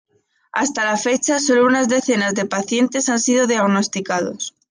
[0.51, 4.55] Hasta la fecha, solo unas decenas de pacientes han sido diagnosticados.